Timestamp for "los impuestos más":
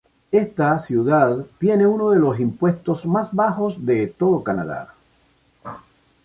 2.17-3.31